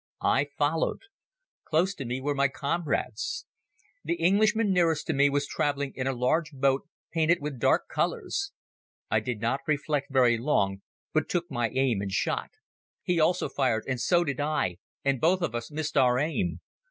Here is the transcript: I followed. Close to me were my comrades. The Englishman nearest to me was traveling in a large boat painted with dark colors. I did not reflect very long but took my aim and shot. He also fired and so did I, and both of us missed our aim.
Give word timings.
I 0.23 0.47
followed. 0.57 1.01
Close 1.63 1.93
to 1.93 2.05
me 2.05 2.19
were 2.21 2.33
my 2.33 2.47
comrades. 2.47 3.45
The 4.03 4.15
Englishman 4.15 4.73
nearest 4.73 5.05
to 5.05 5.13
me 5.13 5.29
was 5.29 5.45
traveling 5.45 5.91
in 5.93 6.07
a 6.07 6.11
large 6.15 6.49
boat 6.53 6.87
painted 7.13 7.37
with 7.39 7.59
dark 7.59 7.87
colors. 7.87 8.51
I 9.11 9.19
did 9.19 9.39
not 9.39 9.59
reflect 9.67 10.07
very 10.09 10.39
long 10.39 10.81
but 11.13 11.29
took 11.29 11.51
my 11.51 11.69
aim 11.69 12.01
and 12.01 12.11
shot. 12.11 12.49
He 13.03 13.19
also 13.19 13.47
fired 13.47 13.83
and 13.87 14.01
so 14.01 14.23
did 14.23 14.39
I, 14.39 14.77
and 15.05 15.21
both 15.21 15.43
of 15.43 15.53
us 15.53 15.69
missed 15.69 15.95
our 15.95 16.17
aim. 16.17 16.61